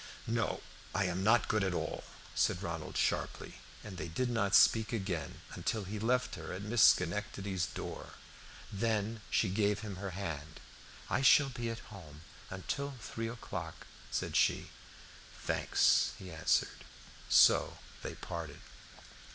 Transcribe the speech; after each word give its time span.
"No, 0.25 0.63
I 0.95 1.05
am 1.05 1.23
not 1.23 1.47
good 1.47 1.63
at 1.63 1.75
all," 1.75 2.03
said 2.33 2.63
Ronald 2.63 2.97
sharply, 2.97 3.59
and 3.83 3.97
they 3.97 4.07
did 4.07 4.31
not 4.31 4.55
speak 4.55 4.91
again 4.91 5.41
until 5.51 5.83
he 5.83 5.99
left 5.99 6.33
her 6.33 6.51
at 6.53 6.63
Miss 6.63 6.81
Schenectady's 6.81 7.67
door. 7.67 8.13
Then 8.73 9.21
she 9.29 9.47
gave 9.49 9.81
him 9.81 9.97
her 9.97 10.09
hand. 10.17 10.59
"I 11.07 11.21
shall 11.21 11.49
be 11.49 11.69
at 11.69 11.93
home 11.93 12.21
until 12.49 12.95
three 12.99 13.29
o'clock," 13.29 13.85
said 14.09 14.35
she. 14.35 14.71
"Thanks," 15.39 16.13
he 16.17 16.31
answered; 16.31 16.83
so 17.29 17.77
they 18.01 18.15
parted. 18.15 18.61